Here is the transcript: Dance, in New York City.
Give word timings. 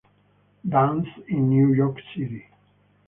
Dance, 0.67 1.09
in 1.27 1.47
New 1.47 1.73
York 1.75 1.99
City. 2.15 2.47